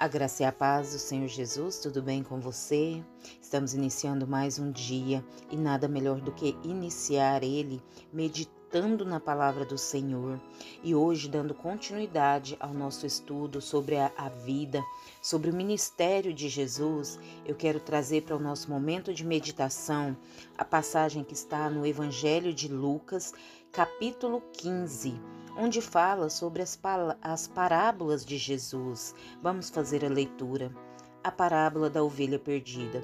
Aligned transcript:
A 0.00 0.06
graça 0.06 0.44
e 0.44 0.46
a 0.46 0.52
paz 0.52 0.92
do 0.92 0.98
Senhor 1.00 1.26
Jesus, 1.26 1.80
tudo 1.80 2.00
bem 2.00 2.22
com 2.22 2.38
você? 2.38 3.02
Estamos 3.42 3.74
iniciando 3.74 4.28
mais 4.28 4.56
um 4.56 4.70
dia 4.70 5.24
e 5.50 5.56
nada 5.56 5.88
melhor 5.88 6.20
do 6.20 6.30
que 6.30 6.56
iniciar 6.62 7.42
ele 7.42 7.82
meditando 8.12 9.04
na 9.04 9.18
palavra 9.18 9.64
do 9.64 9.76
Senhor 9.76 10.40
e 10.84 10.94
hoje 10.94 11.28
dando 11.28 11.52
continuidade 11.52 12.56
ao 12.60 12.72
nosso 12.72 13.06
estudo 13.06 13.60
sobre 13.60 13.96
a, 13.96 14.12
a 14.16 14.28
vida, 14.28 14.84
sobre 15.20 15.50
o 15.50 15.54
ministério 15.54 16.32
de 16.32 16.48
Jesus. 16.48 17.18
Eu 17.44 17.56
quero 17.56 17.80
trazer 17.80 18.22
para 18.22 18.36
o 18.36 18.40
nosso 18.40 18.70
momento 18.70 19.12
de 19.12 19.24
meditação 19.24 20.16
a 20.56 20.64
passagem 20.64 21.24
que 21.24 21.34
está 21.34 21.68
no 21.68 21.84
Evangelho 21.84 22.54
de 22.54 22.68
Lucas, 22.68 23.34
capítulo 23.72 24.42
15 24.52 25.38
onde 25.58 25.80
fala 25.82 26.30
sobre 26.30 26.62
as, 26.62 26.78
as 27.20 27.48
parábolas 27.48 28.24
de 28.24 28.38
Jesus. 28.38 29.12
Vamos 29.42 29.68
fazer 29.68 30.04
a 30.04 30.08
leitura. 30.08 30.72
A 31.22 31.32
parábola 31.32 31.90
da 31.90 32.02
ovelha 32.02 32.38
perdida. 32.38 33.02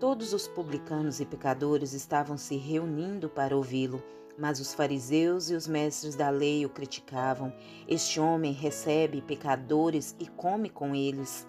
Todos 0.00 0.32
os 0.32 0.48
publicanos 0.48 1.20
e 1.20 1.26
pecadores 1.26 1.92
estavam 1.92 2.38
se 2.38 2.56
reunindo 2.56 3.28
para 3.28 3.54
ouvi-lo, 3.54 4.02
mas 4.38 4.58
os 4.58 4.72
fariseus 4.72 5.50
e 5.50 5.54
os 5.54 5.66
mestres 5.68 6.16
da 6.16 6.30
lei 6.30 6.64
o 6.64 6.70
criticavam. 6.70 7.52
Este 7.86 8.18
homem 8.18 8.52
recebe 8.52 9.20
pecadores 9.20 10.16
e 10.18 10.26
come 10.26 10.70
com 10.70 10.94
eles. 10.94 11.46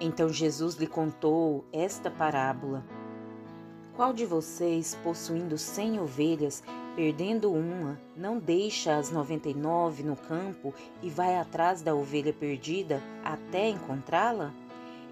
Então 0.00 0.30
Jesus 0.30 0.76
lhe 0.76 0.86
contou 0.86 1.66
esta 1.70 2.10
parábola. 2.10 2.82
Qual 3.96 4.12
de 4.12 4.26
vocês, 4.26 4.96
possuindo 5.02 5.56
cem 5.56 5.98
ovelhas, 5.98 6.62
Perdendo 6.96 7.52
uma, 7.52 8.00
não 8.16 8.38
deixa 8.38 8.96
as 8.96 9.10
noventa 9.10 9.50
e 9.50 9.54
nove 9.54 10.02
no 10.02 10.16
campo 10.16 10.72
e 11.02 11.10
vai 11.10 11.36
atrás 11.36 11.82
da 11.82 11.94
ovelha 11.94 12.32
perdida 12.32 13.02
até 13.22 13.68
encontrá-la? 13.68 14.54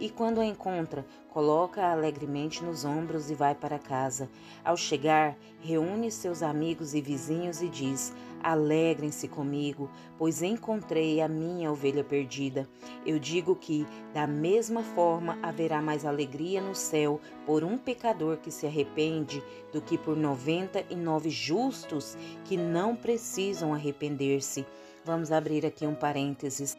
E 0.01 0.11
quando 0.11 0.41
a 0.41 0.45
encontra, 0.45 1.07
coloca-a 1.31 1.93
alegremente 1.93 2.65
nos 2.65 2.85
ombros 2.85 3.31
e 3.31 3.35
vai 3.35 3.55
para 3.55 3.79
casa. 3.79 4.29
Ao 4.65 4.77
chegar, 4.77 5.37
reúne 5.61 6.11
seus 6.11 6.43
amigos 6.43 6.95
e 6.95 7.01
vizinhos 7.01 7.63
e 7.63 7.69
diz: 7.69 8.13
Alegrem-se 8.43 9.29
comigo, 9.29 9.89
pois 10.19 10.43
encontrei 10.43 11.21
a 11.21 11.29
minha 11.29 11.71
ovelha 11.71 12.03
perdida. 12.03 12.69
Eu 13.07 13.19
digo 13.19 13.55
que, 13.55 13.87
da 14.13 14.27
mesma 14.27 14.83
forma, 14.83 15.39
haverá 15.43 15.81
mais 15.81 16.05
alegria 16.05 16.61
no 16.61 16.75
céu 16.75 17.21
por 17.47 17.63
um 17.63 17.79
pecador 17.79 18.37
que 18.39 18.51
se 18.51 18.67
arrepende 18.67 19.43
do 19.73 19.81
que 19.81 19.97
por 19.97 20.17
noventa 20.17 20.85
e 20.91 20.97
nove 20.97 21.31
justos 21.31 22.19
que 22.45 22.57
não 22.57 22.95
precisam 22.97 23.73
arrepender-se. 23.73 24.67
Vamos 25.05 25.31
abrir 25.31 25.65
aqui 25.65 25.87
um 25.87 25.95
parênteses. 25.95 26.77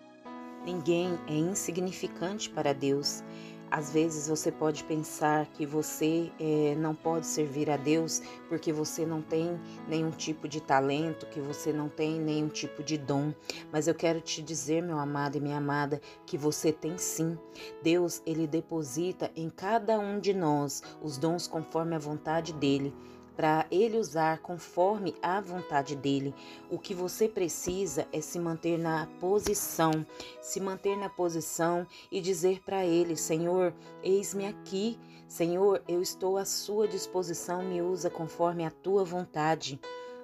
Ninguém 0.65 1.19
é 1.27 1.35
insignificante 1.35 2.49
para 2.49 2.73
Deus. 2.73 3.23
Às 3.69 3.91
vezes 3.91 4.27
você 4.27 4.51
pode 4.51 4.83
pensar 4.83 5.45
que 5.47 5.65
você 5.65 6.31
é, 6.39 6.75
não 6.75 6.95
pode 6.95 7.27
servir 7.27 7.69
a 7.69 7.77
Deus 7.77 8.21
porque 8.47 8.71
você 8.73 9.05
não 9.05 9.21
tem 9.21 9.59
nenhum 9.87 10.09
tipo 10.09 10.47
de 10.47 10.61
talento, 10.61 11.27
que 11.27 11.39
você 11.39 11.71
não 11.71 11.87
tem 11.87 12.19
nenhum 12.19 12.47
tipo 12.47 12.83
de 12.83 12.97
dom. 12.97 13.31
Mas 13.71 13.87
eu 13.87 13.93
quero 13.93 14.21
te 14.21 14.41
dizer, 14.41 14.81
meu 14.81 14.97
amado 14.97 15.37
e 15.37 15.41
minha 15.41 15.57
amada, 15.57 16.01
que 16.25 16.37
você 16.37 16.71
tem 16.71 16.97
sim. 16.97 17.37
Deus, 17.83 18.23
ele 18.25 18.47
deposita 18.47 19.31
em 19.35 19.49
cada 19.49 19.99
um 19.99 20.19
de 20.19 20.33
nós 20.33 20.81
os 21.01 21.17
dons 21.17 21.47
conforme 21.47 21.95
a 21.95 21.99
vontade 21.99 22.53
dele 22.53 22.91
para 23.35 23.65
ele 23.69 23.97
usar 23.97 24.39
conforme 24.39 25.15
a 25.21 25.41
vontade 25.41 25.95
dele. 25.95 26.33
O 26.69 26.79
que 26.79 26.93
você 26.93 27.27
precisa 27.27 28.07
é 28.11 28.21
se 28.21 28.39
manter 28.39 28.77
na 28.77 29.07
posição, 29.19 30.05
se 30.41 30.59
manter 30.59 30.97
na 30.97 31.09
posição 31.09 31.85
e 32.11 32.21
dizer 32.21 32.61
para 32.63 32.85
ele: 32.85 33.15
Senhor, 33.15 33.73
eis-me 34.03 34.47
aqui. 34.47 34.97
Senhor, 35.27 35.83
eu 35.87 36.01
estou 36.01 36.37
à 36.37 36.45
sua 36.45 36.87
disposição, 36.87 37.63
me 37.63 37.81
usa 37.81 38.09
conforme 38.09 38.65
a 38.65 38.71
tua 38.71 39.03
vontade. 39.03 39.79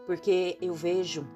Porque 0.06 0.58
eu 0.62 0.74
vejo 0.74 1.28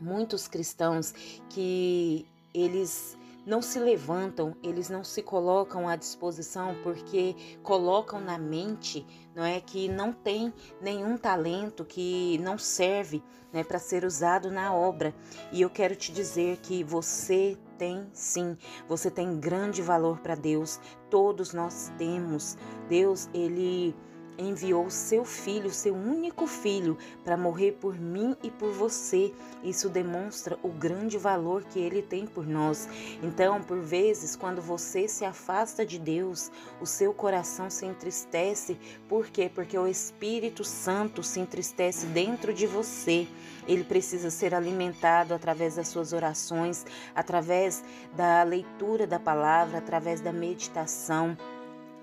muitos 0.00 0.48
cristãos 0.48 1.12
que 1.48 2.26
eles 2.52 3.16
não 3.46 3.60
se 3.60 3.78
levantam, 3.78 4.56
eles 4.62 4.88
não 4.88 5.04
se 5.04 5.22
colocam 5.22 5.88
à 5.88 5.96
disposição 5.96 6.76
porque 6.82 7.36
colocam 7.62 8.20
na 8.20 8.38
mente, 8.38 9.06
não 9.34 9.44
é 9.44 9.60
que 9.60 9.88
não 9.88 10.12
tem 10.12 10.52
nenhum 10.80 11.16
talento 11.16 11.84
que 11.84 12.38
não 12.38 12.56
serve, 12.56 13.22
né, 13.52 13.62
para 13.62 13.78
ser 13.78 14.04
usado 14.04 14.50
na 14.50 14.74
obra. 14.74 15.14
E 15.52 15.60
eu 15.60 15.70
quero 15.70 15.94
te 15.94 16.12
dizer 16.12 16.58
que 16.58 16.82
você 16.82 17.58
tem 17.78 18.08
sim, 18.12 18.56
você 18.88 19.10
tem 19.10 19.38
grande 19.38 19.82
valor 19.82 20.20
para 20.20 20.34
Deus. 20.34 20.80
Todos 21.10 21.52
nós 21.52 21.92
temos. 21.98 22.56
Deus, 22.88 23.28
ele 23.34 23.94
enviou 24.38 24.90
seu 24.90 25.24
filho, 25.24 25.70
seu 25.70 25.94
único 25.94 26.46
filho, 26.46 26.96
para 27.24 27.36
morrer 27.36 27.72
por 27.72 27.98
mim 27.98 28.36
e 28.42 28.50
por 28.50 28.72
você. 28.72 29.32
Isso 29.62 29.88
demonstra 29.88 30.58
o 30.62 30.68
grande 30.68 31.16
valor 31.16 31.64
que 31.64 31.78
ele 31.78 32.02
tem 32.02 32.26
por 32.26 32.46
nós. 32.46 32.88
Então, 33.22 33.62
por 33.62 33.80
vezes, 33.80 34.36
quando 34.36 34.60
você 34.60 35.08
se 35.08 35.24
afasta 35.24 35.84
de 35.84 35.98
Deus, 35.98 36.50
o 36.80 36.86
seu 36.86 37.12
coração 37.12 37.70
se 37.70 37.86
entristece. 37.86 38.78
Por 39.08 39.28
quê? 39.28 39.50
Porque 39.52 39.78
o 39.78 39.86
Espírito 39.86 40.64
Santo 40.64 41.22
se 41.22 41.40
entristece 41.40 42.06
dentro 42.06 42.52
de 42.52 42.66
você. 42.66 43.26
Ele 43.66 43.84
precisa 43.84 44.30
ser 44.30 44.54
alimentado 44.54 45.32
através 45.32 45.76
das 45.76 45.88
suas 45.88 46.12
orações, 46.12 46.84
através 47.14 47.82
da 48.14 48.42
leitura 48.42 49.06
da 49.06 49.18
palavra, 49.18 49.78
através 49.78 50.20
da 50.20 50.32
meditação 50.32 51.36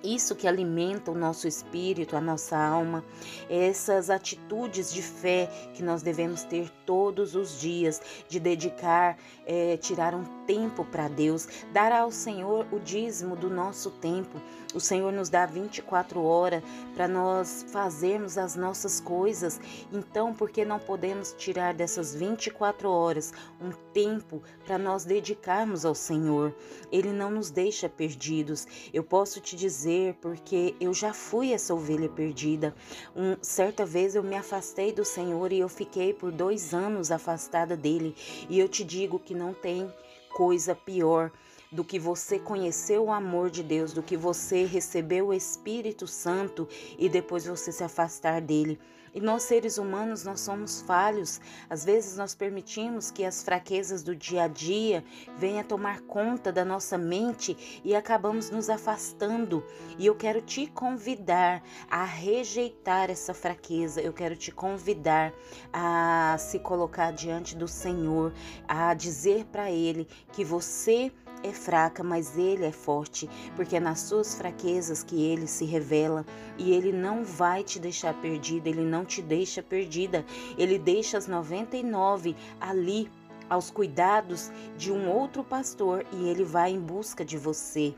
isso 0.04 0.36
que 0.36 0.48
alimenta 0.48 1.12
o 1.12 1.16
nosso 1.16 1.48
espírito, 1.48 2.16
a 2.16 2.22
nossa 2.22 2.58
alma, 2.58 3.04
essas 3.50 4.10
atitudes 4.10 4.92
de 4.92 5.02
fé 5.02 5.50
que 5.74 5.84
nós 5.84 6.02
devemos 6.02 6.44
ter 6.44 6.70
todos 6.86 7.36
os 7.36 7.60
dias, 7.60 8.02
de 8.28 8.40
dedicar, 8.40 9.18
é, 9.46 9.78
tirar 9.78 10.16
um 10.16 10.24
tempo 10.46 10.84
para 10.86 11.08
Deus, 11.08 11.48
dar 11.72 11.92
ao 11.92 12.12
Senhor 12.12 12.66
o 12.72 12.80
dízimo 12.80 13.36
do 13.36 13.50
nosso 13.50 13.92
tempo. 13.92 14.42
O 14.74 14.80
Senhor 14.80 15.12
nos 15.12 15.30
dá 15.30 15.46
24 15.46 16.24
horas 16.24 16.64
para 16.96 17.06
nós 17.06 17.66
fazermos 17.70 18.38
as 18.38 18.56
nossas 18.56 19.02
coisas. 19.02 19.60
Então, 19.92 20.34
por 20.34 20.50
que 20.50 20.64
não 20.64 20.80
podemos 20.80 21.34
tirar 21.38 21.74
dessas 21.74 22.16
24 22.16 22.90
horas 22.90 23.34
um 23.62 23.72
tempo 23.94 24.42
para 24.66 24.78
nós 24.78 25.04
dedicarmos 25.04 25.86
ao 25.86 25.94
Senhor? 25.94 26.56
Ele 26.90 27.12
não 27.12 27.30
nos 27.30 27.52
deixa 27.52 27.90
perdidos. 27.90 28.66
Eu 28.94 29.04
posso 29.04 29.42
te 29.42 29.58
dizer 29.58 29.91
dizer 29.92 30.16
porque 30.22 30.76
eu 30.80 30.94
já 30.94 31.14
fui 31.14 31.52
essa 31.52 31.74
ovelha 31.74 32.10
perdida. 32.10 32.74
Um, 33.16 33.36
certa 33.42 33.86
vez 33.86 34.16
eu 34.16 34.24
me 34.24 34.36
afastei 34.36 34.92
do 34.92 35.04
Senhor 35.04 35.52
e 35.52 35.60
eu 35.60 35.70
fiquei 35.70 36.14
por 36.14 36.32
dois 36.32 36.74
anos 36.74 37.12
afastada 37.12 37.76
dele. 37.76 38.16
E 38.50 38.60
eu 38.60 38.68
te 38.68 38.84
digo 38.84 39.20
que 39.20 39.34
não 39.34 39.54
tem 39.54 39.92
coisa 40.34 40.74
pior 40.74 41.32
do 41.72 41.84
que 41.84 42.00
você 42.00 42.38
conhecer 42.40 43.00
o 43.00 43.12
amor 43.12 43.50
de 43.50 43.64
Deus, 43.64 43.94
do 43.94 44.04
que 44.04 44.18
você 44.18 44.66
receber 44.66 45.22
o 45.22 45.34
Espírito 45.34 46.06
Santo 46.08 46.68
e 46.98 47.08
depois 47.08 47.46
você 47.46 47.72
se 47.72 47.84
afastar 47.84 48.42
dele. 48.42 48.80
E 49.14 49.20
nós 49.20 49.44
seres 49.44 49.78
humanos, 49.78 50.24
nós 50.24 50.40
somos 50.40 50.82
falhos. 50.82 51.42
Às 51.70 51.84
vezes 51.84 52.18
nós 52.18 52.34
permitimos 52.34 53.12
que 53.12 53.26
as 53.26 53.44
fraquezas 53.44 54.04
do 54.04 54.16
dia 54.16 54.44
a 54.44 54.48
dia 54.48 55.04
venham 55.38 55.64
tomar 55.64 56.02
conta 56.02 56.52
da 56.52 56.64
nossa 56.64 56.98
mente 56.98 57.82
e 57.84 57.96
acabamos 57.96 58.50
nos 58.50 58.70
afastando. 58.70 59.64
E 59.98 60.06
eu 60.06 60.16
quero 60.16 60.42
te 60.42 60.68
convidar 60.68 61.62
a 61.90 62.04
rejeitar 62.04 63.10
essa 63.10 63.34
fraqueza. 63.34 64.02
Eu 64.02 64.14
quero 64.14 64.36
te 64.36 64.52
convidar 64.52 65.34
a 65.74 66.38
se 66.40 66.60
colocar 66.60 67.12
diante 67.12 67.56
do 67.56 67.68
Senhor, 67.68 68.34
a 68.68 68.94
dizer 68.94 69.46
para 69.46 69.70
ele 69.70 70.08
que 70.32 70.46
você 70.46 71.12
é 71.44 71.52
fraca, 71.52 72.04
mas 72.04 72.38
ele 72.38 72.66
é 72.66 72.72
forte, 72.72 73.30
porque 73.56 73.76
é 73.76 73.80
nas 73.80 74.00
suas 74.00 74.36
fraquezas 74.36 75.04
que 75.04 75.24
ele 75.24 75.48
se 75.48 75.66
revela 75.66 76.26
e 76.58 76.72
ele 76.72 76.92
não 76.92 77.24
vai 77.24 77.64
te 77.64 77.80
deixar 77.80 78.14
perdida, 78.22 78.70
ele 78.70 78.84
não 78.84 79.06
te 79.06 79.22
deixa 79.22 79.62
perdida, 79.64 80.26
ele 80.58 80.78
deixa 80.78 81.18
as 81.18 81.28
99 81.28 82.36
ali 82.60 83.10
aos 83.50 83.70
cuidados 83.70 84.50
de 84.78 84.92
um 84.92 85.10
outro 85.10 85.44
pastor 85.44 86.06
e 86.14 86.30
ele 86.30 86.44
vai 86.44 86.72
em 86.72 86.80
busca 86.80 87.26
de 87.26 87.38
você. 87.38 87.94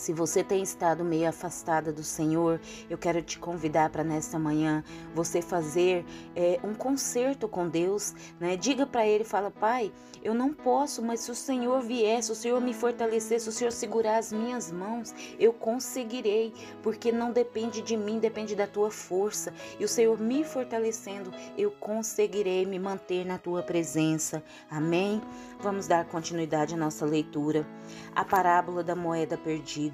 Se 0.00 0.14
você 0.14 0.42
tem 0.42 0.62
estado 0.62 1.04
meio 1.04 1.28
afastada 1.28 1.92
do 1.92 2.02
Senhor, 2.02 2.58
eu 2.88 2.96
quero 2.96 3.20
te 3.20 3.38
convidar 3.38 3.90
para 3.90 4.02
nesta 4.02 4.38
manhã 4.38 4.82
você 5.14 5.42
fazer 5.42 6.06
é, 6.34 6.58
um 6.64 6.72
concerto 6.72 7.46
com 7.46 7.68
Deus, 7.68 8.14
né? 8.40 8.56
Diga 8.56 8.86
para 8.86 9.06
Ele, 9.06 9.24
fala, 9.24 9.50
Pai, 9.50 9.92
eu 10.22 10.32
não 10.32 10.54
posso, 10.54 11.02
mas 11.02 11.20
se 11.20 11.30
o 11.30 11.34
Senhor 11.34 11.82
vier, 11.82 12.22
se 12.22 12.32
o 12.32 12.34
Senhor 12.34 12.58
me 12.62 12.72
fortalecer, 12.72 13.42
se 13.42 13.50
o 13.50 13.52
Senhor 13.52 13.72
segurar 13.72 14.16
as 14.16 14.32
minhas 14.32 14.72
mãos, 14.72 15.14
eu 15.38 15.52
conseguirei, 15.52 16.54
porque 16.82 17.12
não 17.12 17.30
depende 17.30 17.82
de 17.82 17.94
mim, 17.94 18.18
depende 18.18 18.56
da 18.56 18.66
tua 18.66 18.90
força. 18.90 19.52
E 19.78 19.84
o 19.84 19.88
Senhor 19.88 20.18
me 20.18 20.44
fortalecendo, 20.44 21.30
eu 21.58 21.70
conseguirei 21.72 22.64
me 22.64 22.78
manter 22.78 23.26
na 23.26 23.36
tua 23.36 23.62
presença. 23.62 24.42
Amém? 24.70 25.20
Vamos 25.60 25.86
dar 25.86 26.06
continuidade 26.06 26.72
à 26.72 26.76
nossa 26.78 27.04
leitura. 27.04 27.66
A 28.14 28.24
parábola 28.24 28.82
da 28.82 28.96
moeda 28.96 29.36
perdida. 29.36 29.89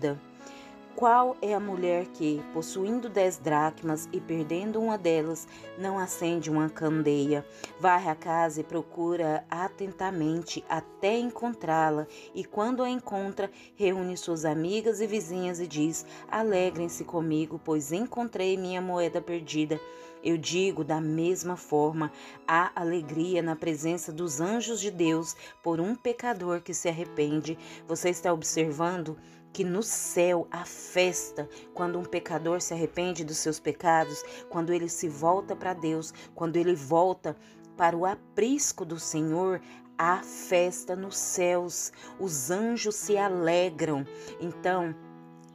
Qual 0.96 1.36
é 1.42 1.52
a 1.52 1.60
mulher 1.60 2.06
que, 2.06 2.42
possuindo 2.54 3.10
dez 3.10 3.36
dracmas 3.36 4.08
e 4.14 4.18
perdendo 4.18 4.80
uma 4.80 4.96
delas, 4.96 5.46
não 5.76 5.98
acende 5.98 6.50
uma 6.50 6.70
candeia, 6.70 7.44
varre 7.78 8.08
a 8.08 8.14
casa 8.14 8.62
e 8.62 8.64
procura 8.64 9.44
atentamente 9.50 10.64
até 10.70 11.18
encontrá-la, 11.18 12.06
e 12.34 12.46
quando 12.46 12.82
a 12.82 12.88
encontra, 12.88 13.50
reúne 13.74 14.16
suas 14.16 14.46
amigas 14.46 15.02
e 15.02 15.06
vizinhas 15.06 15.60
e 15.60 15.66
diz: 15.66 16.06
Alegrem-se 16.30 17.04
comigo, 17.04 17.60
pois 17.62 17.92
encontrei 17.92 18.56
minha 18.56 18.80
moeda 18.80 19.20
perdida. 19.20 19.78
Eu 20.24 20.38
digo 20.38 20.82
da 20.82 21.00
mesma 21.00 21.56
forma, 21.56 22.10
há 22.48 22.72
alegria 22.74 23.42
na 23.42 23.54
presença 23.54 24.10
dos 24.10 24.40
anjos 24.40 24.80
de 24.80 24.90
Deus 24.90 25.36
por 25.62 25.78
um 25.78 25.94
pecador 25.94 26.62
que 26.62 26.72
se 26.72 26.88
arrepende. 26.88 27.56
Você 27.86 28.08
está 28.08 28.32
observando 28.32 29.16
que 29.56 29.64
no 29.64 29.82
céu 29.82 30.46
há 30.50 30.66
festa 30.66 31.48
quando 31.72 31.98
um 31.98 32.04
pecador 32.04 32.60
se 32.60 32.74
arrepende 32.74 33.24
dos 33.24 33.38
seus 33.38 33.58
pecados, 33.58 34.22
quando 34.50 34.70
ele 34.70 34.86
se 34.86 35.08
volta 35.08 35.56
para 35.56 35.72
Deus, 35.72 36.12
quando 36.34 36.58
ele 36.58 36.74
volta 36.74 37.34
para 37.74 37.96
o 37.96 38.04
aprisco 38.04 38.84
do 38.84 39.00
Senhor, 39.00 39.62
há 39.96 40.18
festa 40.18 40.94
nos 40.94 41.16
céus, 41.16 41.90
os 42.20 42.50
anjos 42.50 42.96
se 42.96 43.16
alegram. 43.16 44.04
Então, 44.38 44.94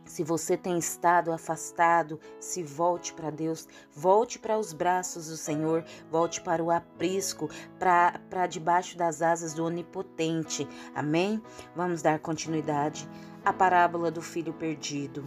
se 0.04 0.24
você 0.24 0.58
tem 0.58 0.80
estado 0.80 1.32
afastado, 1.32 2.20
se 2.40 2.64
volte 2.64 3.14
para 3.14 3.30
Deus, 3.30 3.68
volte 3.96 4.40
para 4.40 4.58
os 4.58 4.74
braços 4.74 5.28
do 5.28 5.38
Senhor, 5.38 5.86
volte 6.10 6.42
para 6.42 6.64
o 6.64 6.72
aprisco, 6.72 7.52
para 7.78 8.48
debaixo 8.48 8.98
das 8.98 9.22
asas 9.22 9.54
do 9.54 9.64
Onipotente. 9.64 10.68
Amém? 10.96 11.40
Vamos 11.76 12.02
dar 12.02 12.18
continuidade 12.18 13.08
à 13.44 13.52
parábola 13.52 14.12
do 14.12 14.22
filho 14.22 14.54
perdido. 14.54 15.24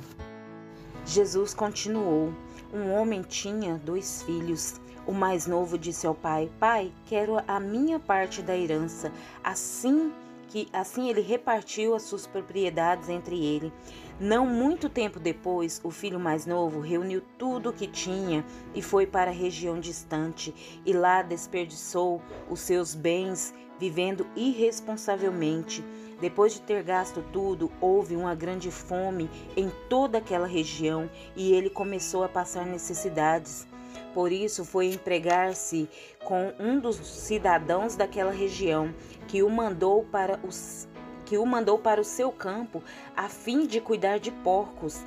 Jesus 1.05 1.52
continuou: 1.52 2.32
Um 2.72 2.93
homem 2.93 3.22
tinha 3.22 3.76
dois 3.76 4.22
filhos. 4.22 4.81
O 5.06 5.12
mais 5.12 5.46
novo 5.46 5.76
disse 5.76 6.06
ao 6.06 6.14
pai: 6.14 6.50
Pai, 6.58 6.93
quero 7.06 7.37
a 7.46 7.61
minha 7.61 7.99
parte 7.99 8.40
da 8.40 8.56
herança. 8.56 9.12
Assim 9.43 10.12
que 10.55 10.69
assim 10.72 11.08
ele 11.08 11.20
repartiu 11.20 11.96
as 11.96 12.05
suas 12.05 12.28
propriedades 12.28 13.08
entre 13.08 13.44
ele. 13.44 13.72
Não 14.20 14.46
muito 14.46 14.88
tempo 14.88 15.19
depois, 15.19 15.81
o 15.82 15.90
filho 15.90 16.20
mais 16.20 16.46
novo 16.46 16.78
reuniu 16.78 17.20
tudo 17.37 17.70
o 17.70 17.72
que 17.72 17.88
tinha 17.88 18.44
e 18.72 18.81
foi 18.81 19.05
para 19.05 19.32
a 19.32 19.34
região 19.34 19.81
distante, 19.81 20.55
e 20.87 20.93
lá 20.93 21.22
desperdiçou 21.22 22.22
os 22.49 22.61
seus 22.61 22.94
bens, 22.94 23.52
vivendo 23.81 24.25
irresponsavelmente. 24.37 25.84
Depois 26.20 26.52
de 26.55 26.61
ter 26.61 26.82
gasto 26.82 27.25
tudo, 27.32 27.70
houve 27.81 28.16
uma 28.16 28.34
grande 28.34 28.70
fome 28.70 29.28
em 29.56 29.70
toda 29.88 30.19
aquela 30.19 30.46
região 30.46 31.11
e 31.34 31.52
ele 31.52 31.69
começou 31.69 32.25
a 32.25 32.28
passar 32.28 32.64
necessidades. 32.66 33.66
Por 34.12 34.31
isso 34.31 34.64
foi 34.64 34.87
empregar-se 34.87 35.88
com 36.25 36.52
um 36.58 36.78
dos 36.78 36.96
cidadãos 36.96 37.96
daquela 37.96 38.31
região, 38.31 38.94
que 39.26 39.43
o 39.43 39.50
mandou 39.50 40.05
para 40.05 40.38
os 40.44 40.88
que 41.25 41.38
o 41.38 41.46
mandou 41.46 41.78
para 41.78 42.00
o 42.00 42.05
seu 42.05 42.31
campo 42.31 42.82
a 43.16 43.28
fim 43.31 43.66
de 43.66 43.81
cuidar 43.81 44.19
de 44.19 44.31
porcos. 44.31 45.02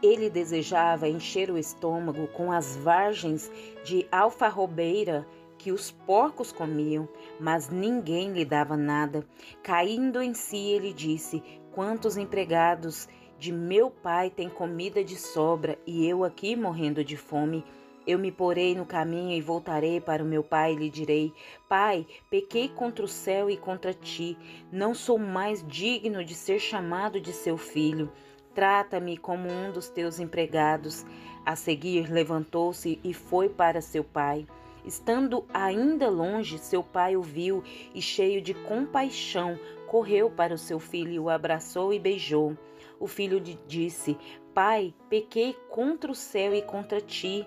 Ele 0.00 0.30
desejava 0.30 1.08
encher 1.08 1.50
o 1.50 1.58
estômago 1.58 2.28
com 2.28 2.52
as 2.52 2.76
vargens 2.76 3.50
de 3.84 4.06
alfarrobeira 4.12 5.26
que 5.68 5.72
os 5.72 5.90
porcos 5.90 6.50
comiam, 6.50 7.06
mas 7.38 7.68
ninguém 7.68 8.32
lhe 8.32 8.42
dava 8.42 8.74
nada. 8.74 9.22
Caindo 9.62 10.22
em 10.22 10.32
si, 10.32 10.56
ele 10.56 10.94
disse: 10.94 11.42
Quantos 11.72 12.16
empregados 12.16 13.06
de 13.38 13.52
meu 13.52 13.90
pai 13.90 14.30
têm 14.30 14.48
comida 14.48 15.04
de 15.04 15.14
sobra 15.14 15.78
e 15.86 16.08
eu 16.08 16.24
aqui 16.24 16.56
morrendo 16.56 17.04
de 17.04 17.18
fome? 17.18 17.62
Eu 18.06 18.18
me 18.18 18.32
porei 18.32 18.74
no 18.74 18.86
caminho 18.86 19.36
e 19.36 19.42
voltarei 19.42 20.00
para 20.00 20.24
o 20.24 20.26
meu 20.26 20.42
pai 20.42 20.72
e 20.72 20.76
lhe 20.76 20.88
direi: 20.88 21.34
Pai, 21.68 22.06
pequei 22.30 22.70
contra 22.70 23.04
o 23.04 23.08
céu 23.08 23.50
e 23.50 23.56
contra 23.58 23.92
ti, 23.92 24.38
não 24.72 24.94
sou 24.94 25.18
mais 25.18 25.62
digno 25.66 26.24
de 26.24 26.34
ser 26.34 26.58
chamado 26.58 27.20
de 27.20 27.34
seu 27.34 27.58
filho. 27.58 28.10
Trata-me 28.54 29.18
como 29.18 29.50
um 29.50 29.70
dos 29.70 29.90
teus 29.90 30.18
empregados. 30.18 31.04
A 31.44 31.54
seguir, 31.54 32.10
levantou-se 32.10 32.98
e 33.04 33.12
foi 33.12 33.50
para 33.50 33.82
seu 33.82 34.02
pai. 34.02 34.46
Estando 34.84 35.44
ainda 35.52 36.08
longe, 36.08 36.58
seu 36.58 36.82
pai 36.82 37.16
o 37.16 37.22
viu 37.22 37.62
e, 37.94 38.00
cheio 38.00 38.40
de 38.40 38.54
compaixão, 38.54 39.58
correu 39.86 40.30
para 40.30 40.54
o 40.54 40.58
seu 40.58 40.78
filho 40.78 41.24
o 41.24 41.30
abraçou 41.30 41.92
e 41.92 41.98
beijou. 41.98 42.56
O 42.98 43.06
filho 43.06 43.38
lhe 43.38 43.58
disse: 43.66 44.16
Pai, 44.54 44.94
pequei 45.08 45.54
contra 45.68 46.10
o 46.10 46.14
céu 46.14 46.54
e 46.54 46.62
contra 46.62 47.00
ti 47.00 47.46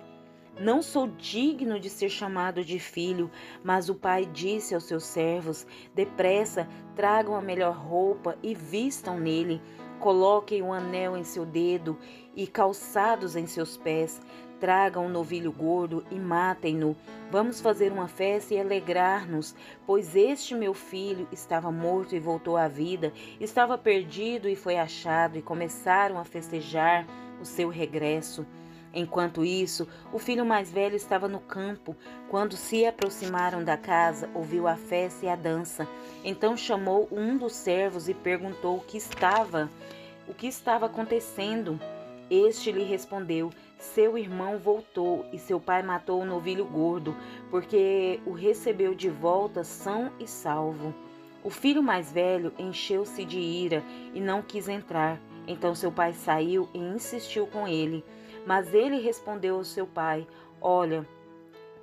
não 0.58 0.82
sou 0.82 1.06
digno 1.06 1.80
de 1.80 1.88
ser 1.88 2.10
chamado 2.10 2.62
de 2.62 2.78
filho, 2.78 3.30
mas 3.64 3.88
o 3.88 3.94
pai 3.94 4.26
disse 4.26 4.74
aos 4.74 4.84
seus 4.84 5.04
servos: 5.04 5.66
Depressa, 5.94 6.68
tragam 6.94 7.34
a 7.34 7.40
melhor 7.40 7.74
roupa 7.74 8.36
e 8.42 8.54
vistam 8.54 9.18
nele. 9.18 9.62
Coloquem 9.98 10.62
um 10.62 10.72
anel 10.72 11.16
em 11.16 11.24
seu 11.24 11.46
dedo 11.46 11.96
e 12.36 12.46
calçados 12.46 13.34
em 13.34 13.46
seus 13.46 13.76
pés. 13.78 14.20
Tragam 14.62 15.06
um 15.06 15.08
novilho 15.08 15.50
gordo 15.50 16.04
e 16.08 16.14
matem-no. 16.14 16.96
Vamos 17.32 17.60
fazer 17.60 17.90
uma 17.90 18.06
festa 18.06 18.54
e 18.54 18.60
alegrar-nos, 18.60 19.56
pois 19.84 20.14
este 20.14 20.54
meu 20.54 20.72
filho 20.72 21.26
estava 21.32 21.72
morto 21.72 22.14
e 22.14 22.20
voltou 22.20 22.56
à 22.56 22.68
vida, 22.68 23.12
estava 23.40 23.76
perdido 23.76 24.48
e 24.48 24.54
foi 24.54 24.76
achado, 24.76 25.36
e 25.36 25.42
começaram 25.42 26.16
a 26.16 26.22
festejar 26.22 27.04
o 27.40 27.44
seu 27.44 27.70
regresso. 27.70 28.46
Enquanto 28.94 29.44
isso, 29.44 29.88
o 30.12 30.18
filho 30.20 30.46
mais 30.46 30.70
velho 30.70 30.94
estava 30.94 31.26
no 31.26 31.40
campo. 31.40 31.96
Quando 32.30 32.56
se 32.56 32.86
aproximaram 32.86 33.64
da 33.64 33.76
casa, 33.76 34.30
ouviu 34.32 34.68
a 34.68 34.76
festa 34.76 35.26
e 35.26 35.28
a 35.28 35.34
dança. 35.34 35.88
Então 36.22 36.56
chamou 36.56 37.08
um 37.10 37.36
dos 37.36 37.54
servos 37.54 38.08
e 38.08 38.14
perguntou 38.14 38.76
o 38.76 38.84
que 38.84 38.96
estava, 38.96 39.68
o 40.28 40.32
que 40.32 40.46
estava 40.46 40.86
acontecendo. 40.86 41.80
Este 42.30 42.70
lhe 42.70 42.84
respondeu: 42.84 43.50
Seu 43.82 44.16
irmão 44.16 44.60
voltou 44.60 45.26
e 45.32 45.38
seu 45.40 45.58
pai 45.58 45.82
matou 45.82 46.22
o 46.22 46.24
novilho 46.24 46.64
gordo, 46.64 47.16
porque 47.50 48.20
o 48.24 48.30
recebeu 48.30 48.94
de 48.94 49.10
volta 49.10 49.64
são 49.64 50.12
e 50.20 50.26
salvo. 50.26 50.94
O 51.42 51.50
filho 51.50 51.82
mais 51.82 52.12
velho 52.12 52.54
encheu-se 52.56 53.24
de 53.24 53.40
ira 53.40 53.82
e 54.14 54.20
não 54.20 54.40
quis 54.40 54.68
entrar. 54.68 55.20
Então 55.48 55.74
seu 55.74 55.90
pai 55.90 56.12
saiu 56.12 56.68
e 56.72 56.78
insistiu 56.78 57.44
com 57.48 57.66
ele. 57.66 58.04
Mas 58.46 58.72
ele 58.72 59.00
respondeu 59.00 59.56
ao 59.56 59.64
seu 59.64 59.84
pai: 59.84 60.28
Olha, 60.60 61.04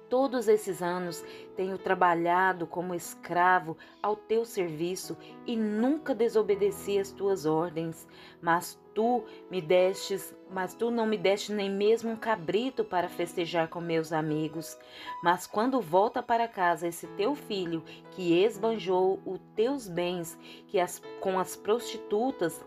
todos 0.09 0.47
esses 0.47 0.81
anos 0.81 1.21
tenho 1.57 1.77
trabalhado 1.77 2.65
como 2.65 2.95
escravo 2.95 3.77
ao 4.01 4.15
teu 4.15 4.45
serviço 4.45 5.17
e 5.45 5.57
nunca 5.57 6.15
desobedeci 6.15 6.97
às 6.97 7.11
tuas 7.11 7.45
ordens, 7.45 8.07
mas 8.41 8.79
tu 8.99 9.23
me 9.49 9.61
destes, 9.61 10.35
mas 10.51 10.73
tu 10.73 10.91
não 10.91 11.05
me 11.05 11.17
deste 11.17 11.53
nem 11.53 11.69
mesmo 11.69 12.11
um 12.11 12.17
cabrito 12.17 12.83
para 12.83 13.07
festejar 13.07 13.69
com 13.69 13.79
meus 13.79 14.11
amigos. 14.11 14.77
Mas 15.23 15.47
quando 15.47 15.79
volta 15.79 16.21
para 16.21 16.49
casa 16.49 16.85
esse 16.85 17.07
teu 17.15 17.33
filho 17.33 17.81
que 18.11 18.43
esbanjou 18.43 19.17
os 19.25 19.39
teus 19.55 19.87
bens, 19.87 20.37
que 20.67 20.77
as, 20.81 21.01
com 21.21 21.39
as 21.39 21.55
prostitutas 21.55 22.61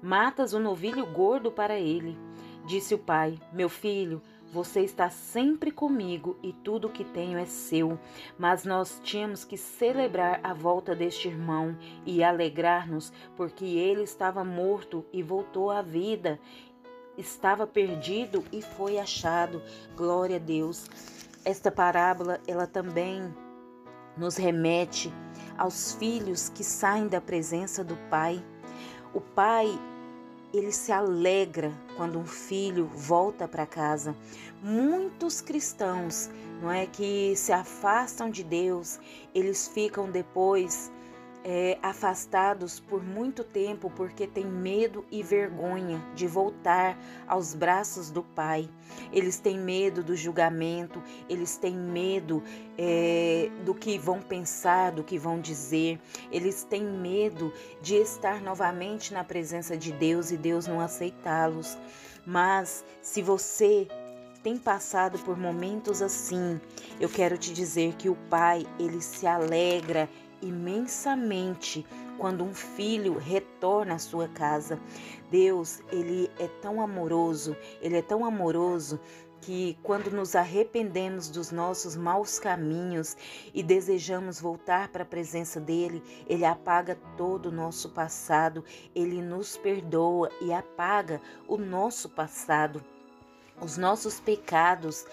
matas 0.00 0.54
o 0.54 0.56
um 0.56 0.60
novilho 0.60 1.04
gordo 1.04 1.52
para 1.52 1.78
ele. 1.78 2.16
Disse 2.64 2.94
o 2.94 2.98
pai: 2.98 3.38
Meu 3.52 3.68
filho, 3.68 4.22
você 4.52 4.80
está 4.80 5.10
sempre 5.10 5.70
comigo 5.70 6.36
e 6.42 6.52
tudo 6.52 6.88
que 6.88 7.04
tenho 7.04 7.38
é 7.38 7.44
seu. 7.44 7.98
Mas 8.38 8.64
nós 8.64 9.00
tínhamos 9.02 9.44
que 9.44 9.56
celebrar 9.56 10.40
a 10.42 10.54
volta 10.54 10.94
deste 10.94 11.28
irmão 11.28 11.76
e 12.06 12.22
alegrar-nos, 12.22 13.12
porque 13.36 13.64
ele 13.64 14.02
estava 14.02 14.44
morto 14.44 15.04
e 15.12 15.22
voltou 15.22 15.70
à 15.70 15.82
vida. 15.82 16.38
Estava 17.18 17.66
perdido 17.66 18.44
e 18.52 18.62
foi 18.62 18.98
achado. 18.98 19.60
Glória 19.96 20.36
a 20.36 20.40
Deus. 20.40 20.88
Esta 21.44 21.70
parábola, 21.70 22.40
ela 22.46 22.66
também 22.66 23.34
nos 24.16 24.36
remete 24.36 25.12
aos 25.58 25.94
filhos 25.94 26.48
que 26.48 26.64
saem 26.64 27.08
da 27.08 27.20
presença 27.20 27.84
do 27.84 27.96
pai. 28.08 28.44
O 29.12 29.20
pai 29.20 29.78
ele 30.56 30.72
se 30.72 30.92
alegra 30.92 31.72
quando 31.96 32.18
um 32.18 32.24
filho 32.24 32.86
volta 32.86 33.48
para 33.48 33.66
casa. 33.66 34.14
Muitos 34.62 35.40
cristãos, 35.40 36.30
não 36.62 36.70
é 36.70 36.86
que 36.86 37.34
se 37.36 37.52
afastam 37.52 38.30
de 38.30 38.42
Deus, 38.44 38.98
eles 39.34 39.68
ficam 39.68 40.10
depois 40.10 40.92
é, 41.44 41.78
afastados 41.82 42.80
por 42.80 43.04
muito 43.04 43.44
tempo 43.44 43.90
porque 43.94 44.26
têm 44.26 44.46
medo 44.46 45.04
e 45.10 45.22
vergonha 45.22 46.02
de 46.14 46.26
voltar 46.26 46.98
aos 47.28 47.54
braços 47.54 48.10
do 48.10 48.22
Pai. 48.22 48.68
Eles 49.12 49.38
têm 49.38 49.58
medo 49.58 50.02
do 50.02 50.16
julgamento, 50.16 51.02
eles 51.28 51.58
têm 51.58 51.76
medo 51.76 52.42
é, 52.78 53.50
do 53.64 53.74
que 53.74 53.98
vão 53.98 54.22
pensar, 54.22 54.92
do 54.92 55.04
que 55.04 55.18
vão 55.18 55.38
dizer, 55.38 56.00
eles 56.32 56.64
têm 56.64 56.82
medo 56.82 57.52
de 57.82 57.96
estar 57.96 58.40
novamente 58.40 59.12
na 59.12 59.22
presença 59.22 59.76
de 59.76 59.92
Deus 59.92 60.30
e 60.30 60.38
Deus 60.38 60.66
não 60.66 60.80
aceitá-los. 60.80 61.76
Mas 62.26 62.82
se 63.02 63.20
você 63.20 63.86
tem 64.42 64.58
passado 64.58 65.18
por 65.20 65.38
momentos 65.38 66.02
assim, 66.02 66.60
eu 67.00 67.08
quero 67.08 67.36
te 67.38 67.52
dizer 67.52 67.94
que 67.94 68.10
o 68.10 68.14
Pai, 68.28 68.66
ele 68.78 69.00
se 69.00 69.26
alegra 69.26 70.08
imensamente 70.44 71.86
quando 72.18 72.44
um 72.44 72.54
filho 72.54 73.18
retorna 73.18 73.94
à 73.94 73.98
sua 73.98 74.28
casa. 74.28 74.78
Deus, 75.30 75.82
ele 75.90 76.30
é 76.38 76.46
tão 76.46 76.80
amoroso, 76.80 77.56
ele 77.80 77.96
é 77.96 78.02
tão 78.02 78.24
amoroso 78.24 79.00
que 79.44 79.76
quando 79.82 80.10
nos 80.10 80.34
arrependemos 80.34 81.28
dos 81.28 81.50
nossos 81.50 81.94
maus 81.94 82.38
caminhos 82.38 83.14
e 83.52 83.62
desejamos 83.62 84.40
voltar 84.40 84.88
para 84.88 85.02
a 85.02 85.06
presença 85.06 85.60
dele, 85.60 86.02
ele 86.26 86.46
apaga 86.46 86.98
todo 87.16 87.46
o 87.46 87.52
nosso 87.52 87.90
passado, 87.90 88.64
ele 88.94 89.20
nos 89.20 89.56
perdoa 89.56 90.30
e 90.40 90.50
apaga 90.50 91.20
o 91.46 91.58
nosso 91.58 92.08
passado. 92.08 92.82
Os 93.60 93.76
nossos 93.76 94.18
pecados, 94.18 95.04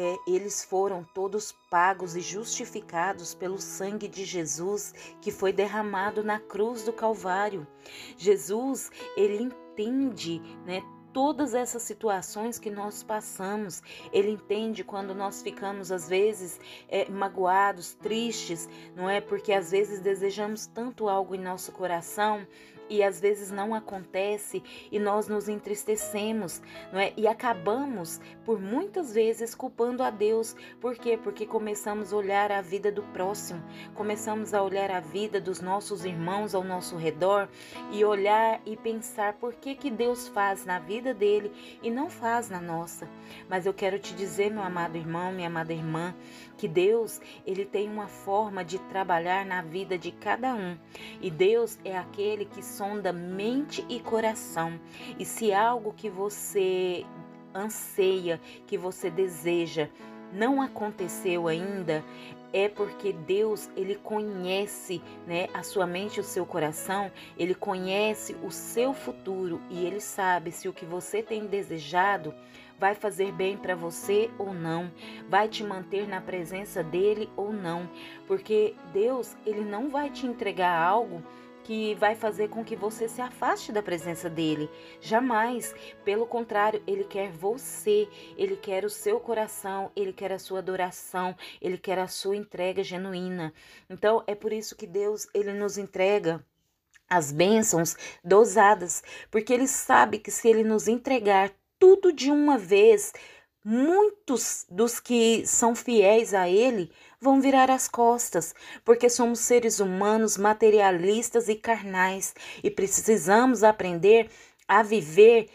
é, 0.00 0.16
eles 0.28 0.62
foram 0.62 1.02
todos 1.02 1.50
pagos 1.68 2.14
e 2.14 2.20
justificados 2.20 3.34
pelo 3.34 3.58
sangue 3.58 4.06
de 4.06 4.24
Jesus 4.24 4.94
que 5.20 5.32
foi 5.32 5.52
derramado 5.52 6.22
na 6.22 6.38
cruz 6.38 6.84
do 6.84 6.92
Calvário. 6.92 7.66
Jesus, 8.16 8.92
ele 9.16 9.42
entende, 9.42 10.40
né? 10.64 10.84
Todas 11.12 11.52
essas 11.52 11.82
situações 11.82 12.60
que 12.60 12.70
nós 12.70 13.02
passamos, 13.02 13.82
Ele 14.12 14.30
entende 14.30 14.84
quando 14.84 15.14
nós 15.14 15.42
ficamos, 15.42 15.90
às 15.90 16.06
vezes, 16.06 16.60
é, 16.86 17.10
magoados, 17.10 17.94
tristes, 17.94 18.68
não 18.94 19.08
é? 19.08 19.20
Porque 19.20 19.52
às 19.52 19.70
vezes 19.70 20.00
desejamos 20.00 20.66
tanto 20.66 21.08
algo 21.08 21.34
em 21.34 21.40
nosso 21.40 21.72
coração 21.72 22.46
e 22.88 23.02
às 23.02 23.20
vezes 23.20 23.50
não 23.50 23.74
acontece 23.74 24.62
e 24.90 24.98
nós 24.98 25.28
nos 25.28 25.48
entristecemos, 25.48 26.62
não 26.92 27.00
é? 27.00 27.12
E 27.16 27.26
acabamos 27.26 28.20
por 28.44 28.60
muitas 28.60 29.14
vezes 29.14 29.54
culpando 29.54 30.02
a 30.02 30.10
Deus. 30.10 30.54
Por 30.80 30.96
quê? 30.96 31.18
Porque 31.22 31.46
começamos 31.46 32.12
a 32.12 32.16
olhar 32.16 32.50
a 32.52 32.60
vida 32.60 32.90
do 32.90 33.02
próximo, 33.04 33.62
começamos 33.94 34.54
a 34.54 34.62
olhar 34.62 34.90
a 34.90 35.00
vida 35.00 35.40
dos 35.40 35.60
nossos 35.60 36.04
irmãos 36.04 36.54
ao 36.54 36.64
nosso 36.64 36.96
redor 36.96 37.48
e 37.92 38.04
olhar 38.04 38.60
e 38.64 38.76
pensar 38.76 39.34
por 39.34 39.54
que 39.54 39.74
que 39.74 39.90
Deus 39.90 40.28
faz 40.28 40.64
na 40.64 40.78
vida 40.78 41.12
dele 41.12 41.52
e 41.82 41.90
não 41.90 42.08
faz 42.08 42.48
na 42.48 42.60
nossa. 42.60 43.08
Mas 43.48 43.66
eu 43.66 43.74
quero 43.74 43.98
te 43.98 44.14
dizer, 44.14 44.50
meu 44.50 44.62
amado 44.62 44.96
irmão, 44.96 45.32
minha 45.32 45.48
amada 45.48 45.72
irmã, 45.72 46.14
que 46.56 46.66
Deus, 46.66 47.20
ele 47.46 47.64
tem 47.64 47.88
uma 47.88 48.08
forma 48.08 48.64
de 48.64 48.78
trabalhar 48.90 49.46
na 49.46 49.62
vida 49.62 49.96
de 49.96 50.10
cada 50.12 50.54
um. 50.54 50.76
E 51.20 51.30
Deus 51.30 51.78
é 51.84 51.96
aquele 51.96 52.44
que 52.44 52.62
sonda 52.78 53.12
mente 53.12 53.84
e 53.88 53.98
coração. 53.98 54.78
E 55.18 55.24
se 55.24 55.52
algo 55.52 55.92
que 55.92 56.08
você 56.08 57.04
anseia, 57.52 58.40
que 58.68 58.78
você 58.78 59.10
deseja, 59.10 59.88
não 60.32 60.62
aconteceu 60.62 61.48
ainda, 61.48 62.04
é 62.52 62.68
porque 62.68 63.12
Deus 63.12 63.68
ele 63.76 63.96
conhece, 63.96 65.02
né, 65.26 65.48
a 65.52 65.64
sua 65.64 65.88
mente 65.88 66.18
e 66.18 66.20
o 66.20 66.24
seu 66.24 66.46
coração, 66.46 67.10
ele 67.36 67.54
conhece 67.54 68.36
o 68.44 68.50
seu 68.50 68.94
futuro 68.94 69.60
e 69.68 69.84
ele 69.84 70.00
sabe 70.00 70.52
se 70.52 70.68
o 70.68 70.72
que 70.72 70.84
você 70.84 71.20
tem 71.20 71.46
desejado 71.46 72.32
vai 72.78 72.94
fazer 72.94 73.32
bem 73.32 73.56
para 73.56 73.74
você 73.74 74.30
ou 74.38 74.54
não, 74.54 74.88
vai 75.28 75.48
te 75.48 75.64
manter 75.64 76.06
na 76.06 76.20
presença 76.20 76.80
dele 76.80 77.28
ou 77.36 77.52
não, 77.52 77.90
porque 78.28 78.76
Deus, 78.92 79.36
ele 79.44 79.64
não 79.64 79.90
vai 79.90 80.10
te 80.10 80.26
entregar 80.26 80.80
algo 80.80 81.24
que 81.68 81.94
vai 81.96 82.14
fazer 82.14 82.48
com 82.48 82.64
que 82.64 82.74
você 82.74 83.06
se 83.06 83.20
afaste 83.20 83.70
da 83.70 83.82
presença 83.82 84.30
dele. 84.30 84.70
Jamais. 85.02 85.74
Pelo 86.02 86.26
contrário, 86.26 86.82
ele 86.86 87.04
quer 87.04 87.30
você, 87.30 88.08
ele 88.38 88.56
quer 88.56 88.86
o 88.86 88.88
seu 88.88 89.20
coração, 89.20 89.92
ele 89.94 90.14
quer 90.14 90.32
a 90.32 90.38
sua 90.38 90.60
adoração, 90.60 91.36
ele 91.60 91.76
quer 91.76 91.98
a 91.98 92.08
sua 92.08 92.34
entrega 92.34 92.82
genuína. 92.82 93.52
Então, 93.90 94.24
é 94.26 94.34
por 94.34 94.50
isso 94.50 94.74
que 94.74 94.86
Deus, 94.86 95.28
ele 95.34 95.52
nos 95.52 95.76
entrega 95.76 96.42
as 97.06 97.30
bênçãos 97.32 97.94
dosadas, 98.24 99.02
porque 99.30 99.52
ele 99.52 99.68
sabe 99.68 100.20
que 100.20 100.30
se 100.30 100.48
ele 100.48 100.64
nos 100.64 100.88
entregar 100.88 101.52
tudo 101.78 102.10
de 102.14 102.30
uma 102.30 102.56
vez, 102.56 103.12
muitos 103.64 104.66
dos 104.70 105.00
que 105.00 105.46
são 105.46 105.74
fiéis 105.74 106.32
a 106.34 106.48
Ele 106.48 106.90
vão 107.20 107.40
virar 107.40 107.70
as 107.70 107.88
costas, 107.88 108.54
porque 108.84 109.08
somos 109.10 109.40
seres 109.40 109.80
humanos 109.80 110.36
materialistas 110.36 111.48
e 111.48 111.54
carnais 111.54 112.34
e 112.62 112.70
precisamos 112.70 113.62
aprender 113.62 114.30
a 114.66 114.82
viver 114.82 115.48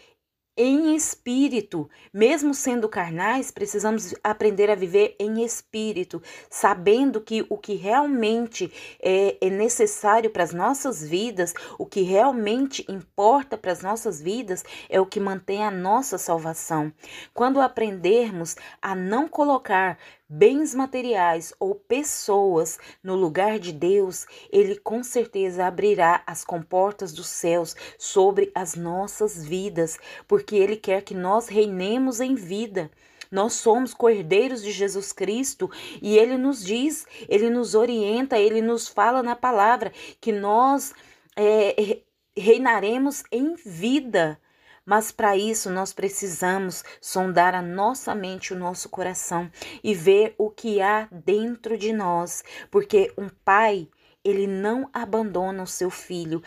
em 0.56 0.96
espírito. 0.96 1.90
Mesmo 2.14 2.54
sendo 2.54 2.88
carnais, 2.88 3.52
precisamos 3.52 4.14
aprender 4.24 4.70
a 4.70 4.76
viver 4.76 5.16
em 5.20 5.44
espírito, 5.44 6.22
sabendo 6.50 7.20
que 7.22 7.46
o 7.50 7.58
que 7.58 7.76
realmente 7.76 8.72
é, 9.02 9.38
é 9.42 9.50
necessário 9.50 10.30
para 10.30 10.44
as 10.44 10.54
nossas 10.54 11.04
vidas, 11.04 11.54
o 11.78 11.86
que 11.86 12.02
realmente 12.02 12.86
importa 12.90 13.58
para 13.58 13.72
as 13.72 13.82
nossas 13.82 14.22
vidas, 14.22 14.64
é 14.90 15.00
o 15.02 15.06
que 15.06 15.20
mantém 15.20 15.64
a 15.64 15.72
nossa 15.72 16.18
salvação. 16.18 16.94
Quando 17.34 17.60
aprendermos 17.60 18.56
a 18.82 18.96
não 18.96 19.28
colocar 19.28 19.98
bens 20.36 20.74
materiais 20.74 21.54
ou 21.60 21.76
pessoas 21.76 22.80
no 23.04 23.14
lugar 23.14 23.60
de 23.60 23.72
Deus, 23.72 24.26
Ele 24.52 24.76
com 24.80 25.04
certeza 25.04 25.68
abrirá 25.68 26.24
as 26.26 26.44
comportas 26.44 27.14
dos 27.14 27.28
céus 27.28 27.76
sobre 28.00 28.52
as 28.56 28.76
nossas 28.76 29.46
vidas, 29.46 30.00
porque 30.28 30.56
Ele 30.56 30.76
quer 30.76 31.04
que 31.04 31.14
nós 31.14 31.48
reinemos 31.48 32.20
em 32.20 32.34
vida. 32.34 32.90
Nós 33.30 33.54
somos 33.54 33.94
cordeiros 33.94 34.64
de 34.64 34.72
Jesus 34.72 35.12
Cristo 35.12 35.70
e 36.02 36.18
Ele 36.18 36.36
nos 36.36 36.64
diz, 36.64 37.06
Ele 37.30 37.52
nos 37.52 37.76
orienta, 37.76 38.40
Ele 38.40 38.62
nos 38.62 38.88
fala 38.88 39.22
na 39.22 39.36
palavra 39.36 39.92
que 40.20 40.32
nós 40.32 40.94
é, 41.36 42.00
reinaremos 42.36 43.24
em 43.32 43.54
vida. 43.54 44.40
Mas 44.86 45.12
para 45.12 45.38
isso 45.38 45.70
nós 45.70 45.94
precisamos 45.94 46.84
sondar 47.00 47.56
a 47.56 47.62
nossa 47.62 48.14
mente, 48.14 48.54
o 48.54 48.58
nosso 48.58 48.90
coração 48.90 49.50
e 49.84 49.94
ver 49.94 50.36
o 50.38 50.50
que 50.50 50.82
há 50.82 51.08
dentro 51.12 51.78
de 51.78 51.94
nós, 51.94 52.44
porque 52.70 53.12
um 53.18 53.30
pai, 53.30 53.88
ele 54.24 54.46
não 54.46 54.90
abandona 54.94 55.64
o 55.64 55.68
seu 55.68 55.90
filho. 55.90 56.42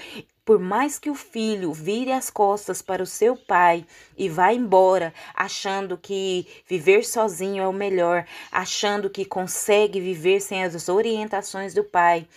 Por 0.44 0.60
mais 0.60 0.98
que 0.98 1.10
o 1.10 1.14
filho 1.14 1.72
vire 1.72 2.12
as 2.12 2.30
costas 2.30 2.80
para 2.80 3.02
o 3.02 3.06
seu 3.06 3.36
pai 3.36 3.84
e 4.16 4.28
vá 4.28 4.52
embora, 4.52 5.12
achando 5.34 5.98
que 5.98 6.46
viver 6.68 7.04
sozinho 7.04 7.62
é 7.62 7.66
o 7.66 7.72
melhor, 7.72 8.24
achando 8.52 9.10
que 9.10 9.24
consegue 9.24 10.00
viver 10.00 10.40
sem 10.40 10.62
as 10.62 10.88
orientações 10.88 11.74
do 11.74 11.82
pai, 11.82 12.28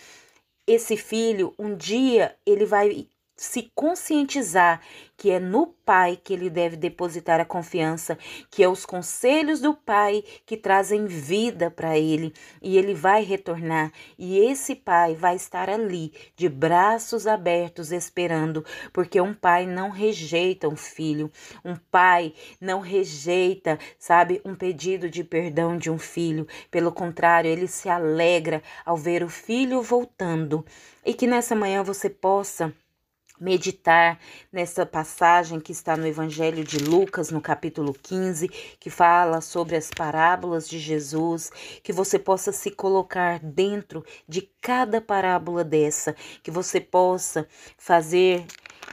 esse 0.66 0.96
filho, 0.96 1.54
um 1.58 1.74
dia, 1.74 2.36
ele 2.46 2.64
vai 2.64 3.06
se 3.40 3.72
conscientizar 3.74 4.82
que 5.16 5.30
é 5.30 5.40
no 5.40 5.66
Pai 5.66 6.16
que 6.22 6.32
ele 6.32 6.48
deve 6.48 6.76
depositar 6.76 7.40
a 7.40 7.44
confiança, 7.44 8.16
que 8.50 8.62
é 8.62 8.68
os 8.68 8.86
conselhos 8.86 9.60
do 9.60 9.74
Pai 9.74 10.22
que 10.44 10.58
trazem 10.58 11.06
vida 11.06 11.70
para 11.70 11.98
ele 11.98 12.34
e 12.62 12.76
ele 12.76 12.94
vai 12.94 13.24
retornar 13.24 13.92
e 14.18 14.38
esse 14.38 14.74
Pai 14.74 15.14
vai 15.14 15.36
estar 15.36 15.70
ali 15.70 16.12
de 16.36 16.50
braços 16.50 17.26
abertos 17.26 17.92
esperando, 17.92 18.64
porque 18.92 19.20
um 19.20 19.32
pai 19.32 19.66
não 19.66 19.88
rejeita 19.88 20.68
um 20.68 20.76
filho, 20.76 21.32
um 21.64 21.76
pai 21.76 22.34
não 22.60 22.80
rejeita, 22.80 23.78
sabe, 23.98 24.40
um 24.44 24.54
pedido 24.54 25.08
de 25.08 25.24
perdão 25.24 25.78
de 25.78 25.90
um 25.90 25.98
filho, 25.98 26.46
pelo 26.70 26.92
contrário, 26.92 27.50
ele 27.50 27.66
se 27.66 27.88
alegra 27.88 28.62
ao 28.84 28.98
ver 28.98 29.22
o 29.22 29.30
filho 29.30 29.80
voltando 29.80 30.64
e 31.04 31.14
que 31.14 31.26
nessa 31.26 31.56
manhã 31.56 31.82
você 31.82 32.10
possa 32.10 32.72
meditar 33.40 34.18
nessa 34.52 34.84
passagem 34.84 35.58
que 35.58 35.72
está 35.72 35.96
no 35.96 36.06
Evangelho 36.06 36.62
de 36.62 36.78
Lucas, 36.78 37.30
no 37.30 37.40
capítulo 37.40 37.94
15, 37.94 38.48
que 38.48 38.90
fala 38.90 39.40
sobre 39.40 39.76
as 39.76 39.90
parábolas 39.90 40.68
de 40.68 40.78
Jesus, 40.78 41.50
que 41.82 41.92
você 41.92 42.18
possa 42.18 42.52
se 42.52 42.70
colocar 42.70 43.40
dentro 43.40 44.04
de 44.28 44.42
cada 44.60 45.00
parábola 45.00 45.64
dessa, 45.64 46.14
que 46.42 46.50
você 46.50 46.80
possa 46.80 47.46
fazer 47.78 48.44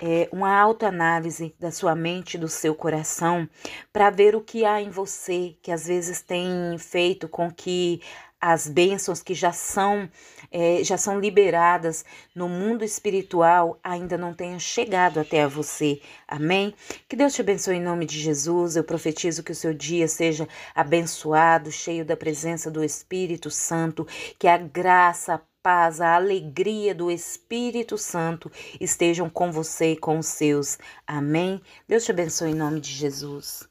é, 0.01 0.29
uma 0.31 0.55
autoanálise 0.59 1.55
da 1.59 1.71
sua 1.71 1.95
mente, 1.95 2.37
do 2.37 2.47
seu 2.47 2.75
coração, 2.75 3.49
para 3.91 4.09
ver 4.09 4.35
o 4.35 4.41
que 4.41 4.63
há 4.63 4.81
em 4.81 4.89
você 4.89 5.55
que 5.61 5.71
às 5.71 5.87
vezes 5.87 6.21
tem 6.21 6.77
feito 6.77 7.27
com 7.27 7.51
que 7.51 8.01
as 8.39 8.67
bênçãos 8.67 9.21
que 9.21 9.33
já 9.33 9.51
são 9.51 10.09
é, 10.51 10.83
já 10.83 10.97
são 10.97 11.19
liberadas 11.19 12.05
no 12.33 12.47
mundo 12.47 12.83
espiritual 12.83 13.79
ainda 13.83 14.17
não 14.17 14.33
tenham 14.33 14.59
chegado 14.59 15.19
até 15.19 15.43
a 15.43 15.47
você. 15.47 16.01
Amém? 16.27 16.73
Que 17.07 17.15
Deus 17.15 17.33
te 17.33 17.41
abençoe 17.41 17.75
em 17.75 17.81
nome 17.81 18.05
de 18.05 18.19
Jesus. 18.19 18.75
Eu 18.75 18.83
profetizo 18.83 19.43
que 19.43 19.51
o 19.51 19.55
seu 19.55 19.73
dia 19.73 20.07
seja 20.07 20.47
abençoado, 20.73 21.71
cheio 21.71 22.05
da 22.05 22.15
presença 22.15 22.71
do 22.71 22.83
Espírito 22.83 23.49
Santo, 23.49 24.07
que 24.39 24.47
a 24.47 24.57
graça, 24.57 25.35
a 25.35 25.41
paz, 25.61 25.99
a 25.99 26.15
alegria 26.15 26.95
do 26.95 27.11
Espírito 27.11 27.97
Santo 27.97 28.49
estejam 28.79 29.29
com 29.29 29.51
você 29.51 29.91
e 29.91 29.97
com 29.97 30.19
os 30.19 30.27
seus. 30.27 30.77
Amém? 31.05 31.61
Deus 31.87 32.05
te 32.05 32.11
abençoe 32.11 32.51
em 32.51 32.55
nome 32.55 32.79
de 32.79 32.91
Jesus. 32.91 33.67